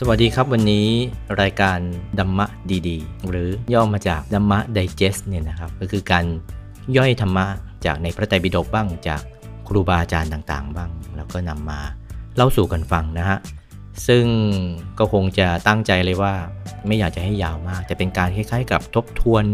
[0.00, 0.88] สวัสดีครับวันนี้
[1.42, 1.78] รายการ
[2.18, 2.46] ดัมมะ
[2.88, 6.24] ดีๆ หรือย่อมาจากดัมมะไดเจสเนี่ยนะครับก็คือการ
[6.96, 7.46] ย่อยธรรมะ
[7.86, 9.22] จากในพระไตรปิฎกบ้างจาก
[9.68, 11.80] ครูบาอาจารย์ต่างๆ บ้าง แล้วก็นำมา
[12.36, 13.38] เล่าสู่กันฟังนะฮะ
[14.06, 14.24] ซึ่ง
[14.98, 16.34] ก็คงจะตั้งใจเลยว่า
[16.86, 19.44] ไม่อยากจะให้ยาวมากแต่เป็นการคล้ายๆ กับทบทวน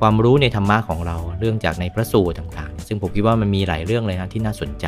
[0.00, 4.86] ความรู้ในธรรมะของเราเรื่องจากในพระสูตรต่างๆ ซึ่งผมคิดว่ามันมีหลายเรื่องเลยนะที่น่าสนใจ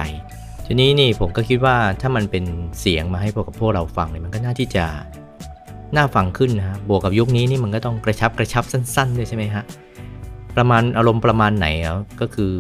[0.71, 2.45] ทีนี้นี่ผมก็คิดว่าถ้ามันเป็น
[2.81, 4.85] เสียงมาให้พวกกับพวกเราฟังเนี่ยมันก็น่าที่จะ
[5.97, 9.65] น่าฟังขึ้นนะฮะบวกกับยุคนี้นี่มันก็ต้องกระชับกระชับสั้นๆด้วยใช่ไหมฮะ
[10.57, 11.67] ประมาณอารมณ์ประมาณไหน
[12.21, 12.53] ก็คือ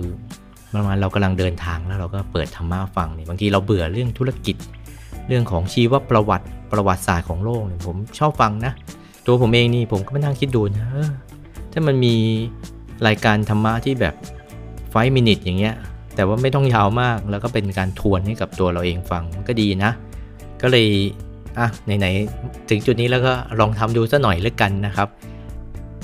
[0.74, 4.56] ประมาณเรากำลังเดินทางแล้วเราก็เปิดธรรมะฟังเนี่ยบางทีเราเบื่อเรื่องธุรกิจ
[5.28, 8.72] เรื่องของชีวประวัติประวัติศาสตร์ของโลกเนี่ยผมชอบฟังนะ
[9.26, 10.88] ตัวผมเองนี่ผมก็มานั่งคิดดูนะ
[11.72, 12.14] ถ้ามันมี
[13.06, 14.14] รายการธรรมะที่แบบ
[14.90, 15.74] five minute อย่างเงี้ย
[16.18, 19.90] แต่ว่าไม่ต้องยาวมากแล้วก็เป็นการทวนให้กับตัวเราเองฟังก็ดีนะ
[20.62, 20.86] ก็เลย
[21.58, 21.68] อะ
[21.98, 25.08] ไหนๆถึงจุดนี้แล้วก็ลองทำดูสักหน่อยแล้วกันนะครับ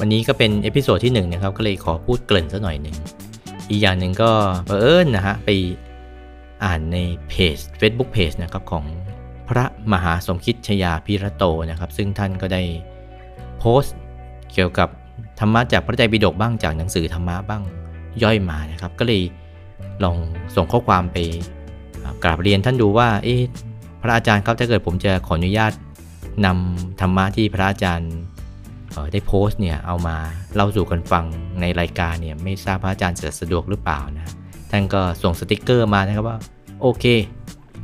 [0.00, 2.96] วันนี้ก็เป็น episode ที่1นะครับก็เลยขอพูดเกริ่นสักหน่อยหนึ่ง
[3.70, 4.30] อีกอย่างหนึ่งก็
[4.66, 5.48] เผอิญนะฮะไป
[6.64, 8.84] อ่านในเพจ Facebook Page นะครับของ
[9.48, 12.62] พระมหาสมคิดชยาภิรโตนะครับ ซึ่งท่านก็ได้
[13.58, 13.96] โพสต์
[14.52, 14.88] เกี่ยวกับ
[15.40, 17.62] ธรรมะจากพระไตรปิฎกบ้างจากหนังสือธรรมะบ้าง
[18.22, 19.22] ย่อยมานะครับ ก็เลย
[20.04, 20.16] ลอง
[20.56, 21.16] ส่งข้อความไป
[22.24, 23.42] กราบเรียนท่านดูว่าเอ๊ะ
[24.02, 25.72] พระอาจารย์ครับถ้าเกิดผมจะขออนุญาต
[26.46, 28.12] นำธรรมะที่พระอาจารย์
[29.12, 30.16] ได้โพสต์เนี่ยเอามา
[30.54, 31.24] เล่าสู่กันฟัง
[31.60, 34.26] ในรายการเนี่ยไม่ทราบพระอาจารย์จะสะดวกหรือเปล่านะ
[34.70, 36.38] ท่านก็ส่งสติกเกอร์มานะครับว่า
[36.82, 37.04] โอเค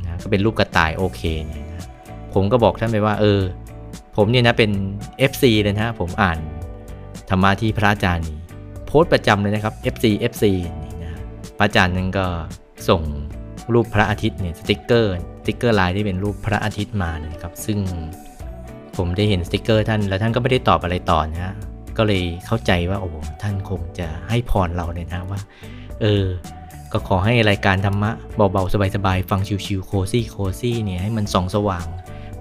[0.03, 1.87] นะก็เป็นรูปกระต่ายโอเคเนี่ยนะ
[2.33, 3.41] ผมก็บอกท่านไปว่าเออ
[4.15, 4.71] ผมเนี่ยนะเป็น
[5.31, 6.39] FC เลยนะผมอ่าน
[7.29, 8.29] ธรรมะที่พระอาจารย์
[8.85, 10.90] โพสต์ประจำเลยนะครับ FC FC นี่นะพ
[11.61, 12.25] ระอาจารย์นึงก็
[12.89, 13.01] ส่ง
[13.73, 17.79] รูปพระอาทิตย์เนี่ยสติกเกอร์สติกเกอร์ลายที่เป็นรูปพระอาทิตย์มานะครับ ซึ่ง
[18.97, 21.55] ผมได้เห็นสติกเกอร์ท่านแล้วท่านก็ไม่ได้ตอบอะไรต่อนะฮะ
[21.97, 23.09] ก็เลยเข้าใจว่าโอ้
[23.41, 25.39] ท่านคงจะให้พรเราเลยนะว่า
[26.01, 26.25] เออ
[26.91, 31.85] ก็ขอให้รายการธรรมะเบาๆ สบายๆ ฟังชิวๆ cozy cozy เนี่ยให้มันส่องสว่าง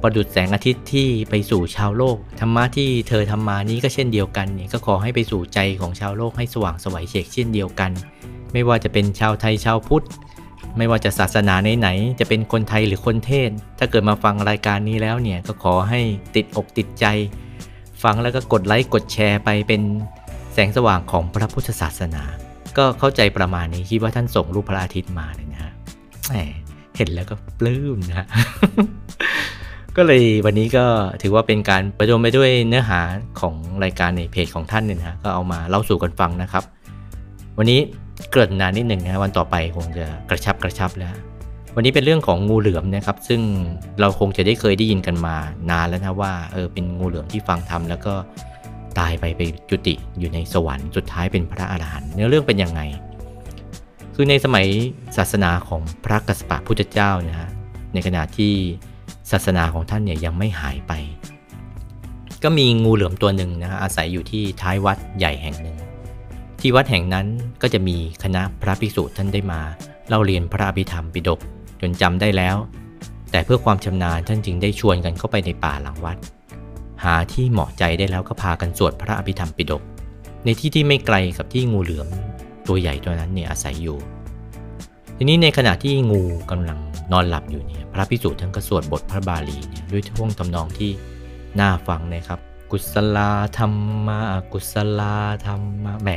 [0.02, 7.90] ประดุดแสงอาทิตย์ที่ไปสู่ชาวโลก ธรรมะที่เธอทำมานี้ก็เช่นเดียวกันเนี่ยก็ขอให้ไปสู่ใจของชาวโลกให้สว่างสวัยเฉกเช่นเดียวกัน
[8.52, 10.06] ไม่ว่าจะเป็นชาวไทยชาวพุทธ
[10.78, 16.00] ไม่ว่าจะศาสนาไหนๆจะเป็นคนไทยหรือคนเทศ ถ้าเกิดมาฟังรายการนี้แล้วเนี่ยก็ขอให้
[16.36, 17.06] ติดอกติดใจ
[18.02, 19.82] ฟังแล้วก็กดไลค์กดแชร์ไปเป็น
[20.54, 22.22] แสงสว่างของพระพุทธศาสนา
[22.78, 25.72] ก็เข้าใจประมาณนี้คิดว่าท่านส่งรูปพระอาทิตย์มาเลยนะฮะ
[26.96, 28.26] เห็นแล้วก็ปลื้มนะฮะ
[29.96, 30.84] ก็เลยวันนี้ก็
[31.22, 33.00] ถือว่าเป็นการประดมไปด้วยเนื้อหา
[33.40, 36.64] ของรายการในเพจของท่านเนี่ยนะฮะก็เอามาเล่าสู่กันฟังนะครับ
[37.58, 37.80] วันนี้
[38.30, 41.14] เกริ่นนานนิดหนึ่งนะวันต่อไปคงจะกระชับกระชับแล้ว
[41.74, 43.40] วันนี้เป็นเรื่องของงูเหลือมนะครับ ซึ่ง
[44.00, 45.36] เราคงจะได้เคยได้ยินกันมา
[45.70, 48.14] นานแล้วนะว่าเออเป็นงูเหลือมที่ฟังธรรมแล้วก็
[48.98, 52.80] ตายไปไปจุติอยู่ในสวรรค์สุดท้ายเป็นพระอรหันต์เนื้อเรื่องเป็นยังไง
[54.14, 54.66] คือในสมัย
[55.16, 57.50] ศาสนาของพระกัสสปะพุทธเจ้านะฮะ
[57.94, 58.52] ในขณะที่
[59.30, 60.92] ศาสนาของท่านเนี่ยยังไม่หายไป
[62.42, 65.76] ก็มีงูเหลือมตัวหนึ่งนะอาศัยอยู่ที่ท้ายวัดใหญ่แห่งหนึ่ง
[66.60, 67.26] ที่วัดแห่งนั้น
[67.62, 69.60] ก็จะมีคณะพระภิกษุท่านได้มา
[70.08, 71.40] เล่าเรียนพระอภิธรรมปิฎก
[71.80, 72.56] จนจำได้แล้ว
[73.30, 76.18] แต่เพื่อความชำนาญท่านจึงได้ชวนกันเข้าไปในป่าหลังวัด
[77.04, 79.82] หาที่เหมาะใจได้แล้วก็พากันสวดพระอภิธรรมปิฎก
[80.44, 82.08] ในที่ที่ไม่ไกลกับที่งูเหลือม
[82.66, 83.98] ตัวใหญ่ตัวนั้นเนี่ยอาศัยอยู่
[85.16, 86.78] ทีนี้ในขณะที่งูกำลัง
[87.12, 90.90] นอนหลับอยู่เนี่ยพระภิกษุท่านก็สวดบทพระบาลีเนี่ยด้วยท่วงทำนองที่
[91.60, 93.72] น่าฟังนะครับ กุศลาธรร
[94.06, 94.18] มา
[94.52, 95.14] กุศลา
[95.46, 96.08] ธรรมาแหม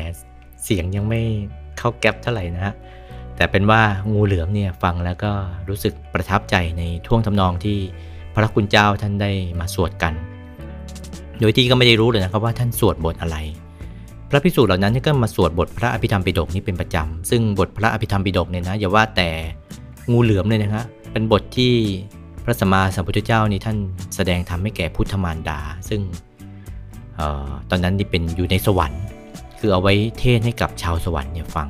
[0.64, 1.22] เสียงยังไม่
[1.78, 2.74] เข้าแก๊ปเท่าไหร่นะฮะ
[3.36, 3.82] แต่เป็นว่า
[4.14, 5.32] งูเหลือมเนี่ยฟังแล้วก็
[5.70, 7.78] รู้สึกประทับใจในท่วงทำนองที่
[8.34, 10.14] พระคุณเจ้าท่านได้มาสวดกัน
[11.40, 13.38] โดยที่ก็ไม่ได้รู้เลยนะครับว่าท่านสวดบทอะไร
[14.30, 19.30] พระภิกษุเหล่านั้นก็มาสวดบทพระอภิธรรมปิฎกนี้เป็นประจำ ซึ่งบทพระอภิธรรมปิฎกเนี่ยนะอย่าว่าแต่
[20.12, 21.74] งูเหลือมเลยนะฮะเป็นบทที่
[22.44, 23.78] พระสัมมาสัมพุทธเจ้านี่ท่าน
[24.16, 25.60] แสดงธรรมให้แก่พุทธมารดา
[25.90, 26.02] ซึ่ง
[27.20, 29.04] ออตอนนั้นนี่เป็นอยู่ในสวรรค์
[29.66, 31.68] คือเอาไว้เทศให้กับชาวสวรรค์เนี่ยฟัง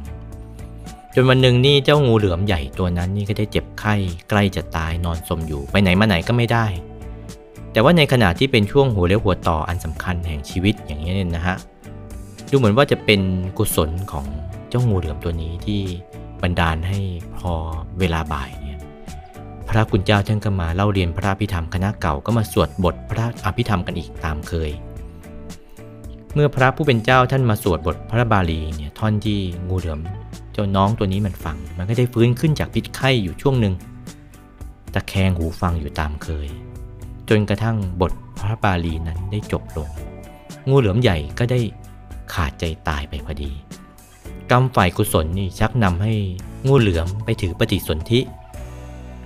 [1.16, 3.94] จนวันหนึ่งนี่เจ้างูเหลือมใหญ่ตัวนั้นนี่ก็ได้เจ็บไข้
[4.30, 6.66] ใกล้จะตายนอนสมอยู่ไปไหนมาไหนก็ไม่ได้
[7.72, 11.56] แต่ว่าในขณะที่เป็นช่วงหัวเลี้ยวหัวต่ออันสำคัญแห่งชีวิตอย่างนี้เนี่ยนะฮะ
[12.50, 13.22] ดูเหมือนว่าจะเป็น
[13.57, 14.25] กุศลของ
[14.69, 15.81] เจ้างูเหลือมตัวนี้ที่
[16.42, 17.00] บันดาลให้
[17.38, 17.54] พอ
[18.00, 18.80] เวลาบ่ายเนี่ย
[19.69, 24.72] พระคุณเจ้าท่านก็มาเล่าเรียนพระอภิธรรมคณะเก่าก็มาสวดบทพระอภิธรรมกันอีกตามเคย
[26.33, 30.00] เมื่อพระผู้เป็นเจ้าท่านมาสวดบทพระบาลีเนี่ยท่อนที่งูเหลือม
[30.53, 33.74] เจ้าน้องตัวนี้มันฟัง มันก็ได้ฟื้นขึ้นจากพิษไข้อยู่ช่วงหนึ่ง
[34.94, 36.47] ตะแคงหูฟังอยู่ตามเคย
[37.30, 38.12] จนกระทั่งบท
[38.44, 39.89] พระบาลีนั้นได้จบลง
[40.69, 41.59] งูเหลือมใหญ่ก็ได้
[42.33, 43.51] ขาดใจตายไปพอดี
[44.51, 46.13] กรรมฝ่ายกุศลนี่ชักนำให้
[46.68, 48.19] งูเหลือมไปถือปฏิสนธิ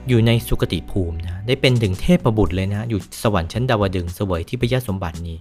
[0.08, 5.38] อยู่ในสุคติภูมินะได้เป็นถึงเทพประบุตรเลยนะ อยู่สวรรค์ชั้นดาวดึงส์เสวยที่พยสมบัตินี้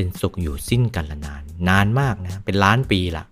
[0.00, 3.24] เป็นสุขอยู่สิ้นกันละนาน นานมากนะ เป็นล้านปีละ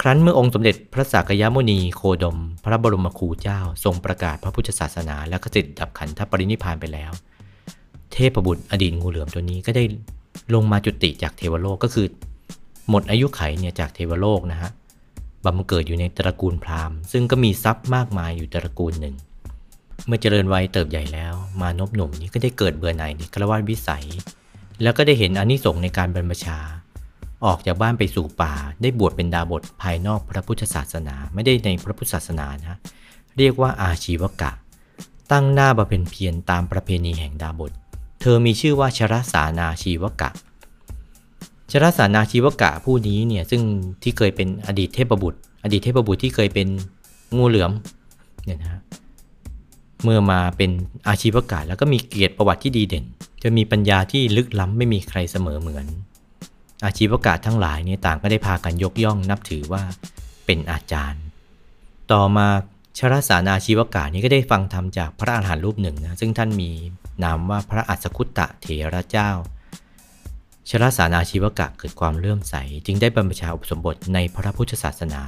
[0.00, 7.12] ครั้นเมื่อองค์สมเด็จพระสักยมุนีโคดม พระบรมครูเจ้า ทรงประกาศพระพุทธศาสนา และกสิทธิ์ดับขันธปรินิพพานไปแล้ว
[8.12, 9.84] เทพบุตรอดีตงูเหลือมตัวนี้ก็ได้
[10.54, 12.06] ลงมาจุติจากเทวโลกก็คือ
[12.90, 14.70] หมดอายุไขเนี่ยจากเทวโลกนะฮะ
[15.44, 19.16] บำเกิดอยู่ในตระกูลพราหมณ์ ซึ่งก็มีทรัพย์มากมายอยู่ตระกูลหนึ่ง
[20.06, 24.06] เมื่อเจริญวัยเติบใหญ่แล้ว มานพหนุ่มนี้ก็ได้เกิดเบื่อหน่ายในกระวาดวิสัย
[24.82, 26.58] แล้วก็ได้เห็นอนิสงส์ในการบรรพชา
[27.44, 32.78] ออกจากบ้านไปสู่ป่า ได้บวชเป็นดาบทภายนอกพระพุทธศาสนาไม่ได้ในพระพุทธศาสนานะ
[33.38, 34.50] เรียกว่าอาชีวกะ
[35.32, 37.72] ตั้งหน้าบำเพ็ญเพียรตามประเพณีแห่งดาบท
[38.20, 40.30] เธอมีชื่อว่าชรสานาชีวกะ
[41.70, 43.62] ชรสานาชีวกะผู้นี้เนี่ยซึ่ง
[44.02, 46.68] ที่เคยเป็นอดีตเทพบุตร อดีตเทพบุตรที่เคยเป็น
[47.36, 47.72] งูเหลือม
[48.44, 48.80] เนี่ยนะฮะ
[50.04, 50.70] เมื่อมาเป็น
[51.08, 53.04] อาชีวกะแล้วก็มีเกียรติประวัติที่ดีเด่น
[53.42, 55.86] จะมีปัญญาที่ลึกล้ำไม่มีใครเสมอเหมือน
[56.84, 59.82] อาชีวกะทั้งหลายเนี่ยต่างก็ได้พากันยกย่องนับถือว่า
[60.46, 61.22] เป็นอาจารย์
[62.12, 62.46] ต่อมา
[62.98, 66.70] ชรสานาชีวกะนี้ก็ได้ฟังธรรมจากพระอาหารหันต์รูปหนึ่งนะซึ่งท่านมี
[67.24, 69.30] นามว่าพระอัสคุตตะเถระเจ้า
[70.68, 72.54] ชรสานาชีวกะเกิดความเลื่อมใส
[72.86, 75.22] จึงได้บรรพชาอุปสมบทในพระพุทธศาสนา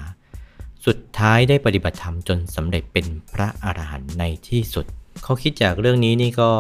[0.87, 4.87] สุดท้ายได้ปฏิบัติธรรมจนสำเร็จเป็นพระอรหันต์ในที่สุด
[5.23, 6.50] เขาคิดจากเรื่องนี้นี่ก็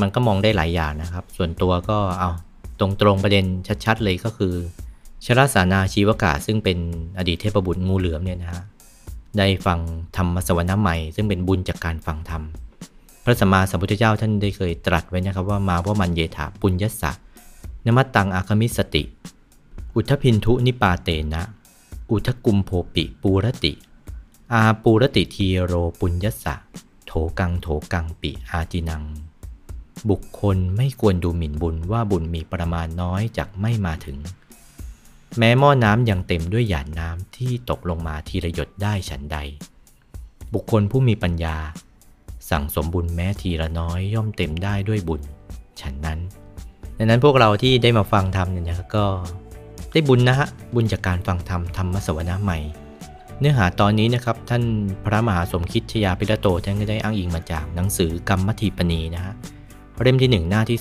[0.00, 2.30] มันก็มองได้หลายอย่างนะครับ ส่วนตัวก็เอา
[2.80, 3.44] ตรงตรงประเด็น
[3.84, 4.54] ชัดๆเลยก็คือ
[5.24, 6.78] ชรสานาชีวกะซึ่งเป็น
[7.18, 8.62] อดีตเทพบุตรงูเหลือมเนี่ยนะฮะ
[9.38, 9.78] ได้ฟัง
[10.16, 12.42] ธรรมสวรรค์ใหม่ ซึ่งเป็นบุญจากการฟังธรรม
[13.24, 17.10] พระสัมมาสัมพุทธเจ้าท่านได้เคยตรัสไว้นะครับว่ามาว่ามันเยถาปุญญสะ
[17.86, 19.02] นมัตตังอาคมิสติ
[19.94, 21.42] อุทพินทุนิปาเตนะ
[22.10, 23.72] อุทกุมโภปิปูรติ
[24.52, 26.54] อาปูรติทีโรปุญญสะ
[27.06, 29.02] โถกังโถกังปิอาจินัง
[30.10, 34.18] บุคคลไม่ควรดูหมิ่นบุญว่าบุญมีประมาณน้อยจากไม่มาถึง
[35.38, 39.38] แม้หม้อน้ำยังเต็มด้วยหยาดน้ำที่ตกลงมาทีละหยดได้ฉันใด
[40.54, 41.56] บุคคลผู้มีปัญญา
[42.50, 45.22] สั่งสมบุญแม้ทีละน้อยย่อมเต็มได้ด้วยบุญ
[45.80, 46.18] ฉันนั้น
[46.98, 49.06] ดังนั้นพวกเราที่ได้มาฟังธรรมเนี่ยนะก็
[49.92, 52.58] ได้บุญนะฮะบุญจากการฟังธรรมธรรมสวนาใหม่
[53.38, 54.62] เนื้อหาตอนนี้นะครับ ท่าน
[55.04, 59.34] พระมหาสมคิดชยาพิรโตท่านก็ได้อ้างอิงมาจากหนังสือกรรมทีปณีนะฮะ
[60.02, 60.78] เล่มที่ 1 หน้าที่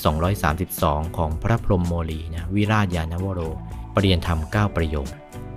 [0.57, 3.41] 232 ของพระพรหมโมลีนะวิราชยานวโร
[3.95, 5.07] ปรริยนธรรม 9 ประโยค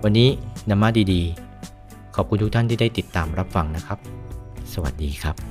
[0.05, 0.29] วันนี้
[0.71, 3.99] นำมาดีๆ ขอบคุณทุกท่านที่ได้ติดตามรับฟังนะครับ
[4.73, 5.50] สวัสดีครับ